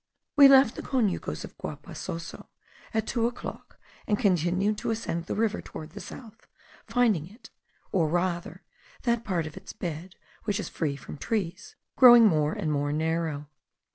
We 0.35 0.47
left 0.47 0.75
the 0.77 0.81
conucos 0.81 1.43
of 1.45 1.55
Guapasoso 1.59 2.47
at 2.91 3.05
two 3.05 3.27
o'clock; 3.27 3.77
and 4.07 4.17
continued 4.17 4.79
to 4.79 4.89
ascend 4.89 5.25
the 5.25 5.35
river 5.35 5.61
toward 5.61 5.91
the 5.91 5.99
south, 5.99 6.47
finding 6.87 7.29
it 7.29 7.51
(or 7.91 8.07
rather 8.07 8.63
that 9.03 9.23
part 9.23 9.45
of 9.45 9.55
its 9.57 9.73
bed 9.73 10.15
which 10.45 10.59
is 10.59 10.69
free 10.69 10.95
from 10.95 11.19
trees) 11.19 11.75
growing 11.97 12.25
more 12.25 12.53
and 12.53 12.71
more 12.71 12.91
narrow. 12.91 13.47